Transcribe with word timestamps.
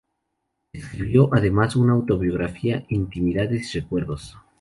Escribió 0.73 1.29
además 1.31 1.75
una 1.75 1.93
autobiografía, 1.93 2.83
"Intimidades 2.89 3.75
y 3.75 3.81
recuerdos". 3.81 4.35